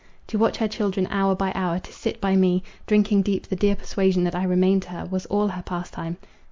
[0.29, 3.75] To watch her children hour by hour, to sit by me, drinking deep the dear
[3.75, 6.17] persuasion that I remained to her, was all her pastime.